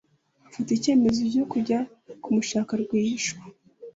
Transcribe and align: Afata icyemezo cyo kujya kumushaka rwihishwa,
Afata 0.47 0.69
icyemezo 0.77 1.21
cyo 1.33 1.43
kujya 1.51 1.79
kumushaka 2.23 2.71
rwihishwa, 2.81 3.41